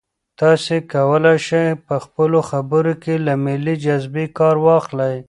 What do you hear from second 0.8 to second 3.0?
کولای شئ په خپلو خبرو